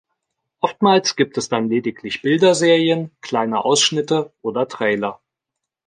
[0.61, 5.21] Oftmals gibt es dann lediglich Bilderserien, kleine Ausschnitte oder Trailer.